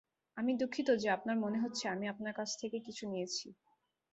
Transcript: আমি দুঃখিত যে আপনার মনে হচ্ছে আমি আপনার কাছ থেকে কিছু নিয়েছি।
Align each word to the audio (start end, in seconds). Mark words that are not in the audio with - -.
আমি 0.37 0.51
দুঃখিত 0.61 0.89
যে 1.01 1.07
আপনার 1.09 1.37
মনে 1.39 1.61
হচ্ছে 1.63 1.83
আমি 1.87 2.05
আপনার 2.07 2.33
কাছ 2.33 2.49
থেকে 2.61 2.77
কিছু 2.79 3.03
নিয়েছি। 3.07 3.47